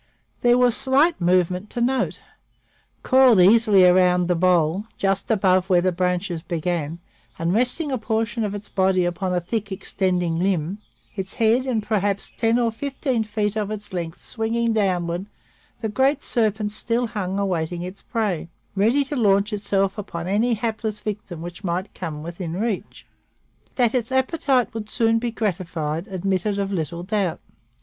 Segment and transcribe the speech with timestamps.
[0.41, 2.21] There was slight movement to note.
[3.03, 6.97] Coiled easily around the bole, just above where the branches began,
[7.37, 10.79] and resting a portion of its body upon a thick, extending limb,
[11.15, 15.27] its head and perhaps ten or fifteen feet of its length swinging downward,
[15.81, 20.99] the great serpent still hung awaiting its prey, ready to launch itself upon any hapless
[20.99, 23.05] victim which might come within its reach.
[23.75, 27.39] That its appetite would soon be gratified admitted of little doubt.